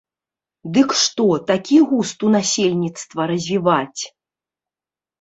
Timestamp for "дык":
0.77-0.89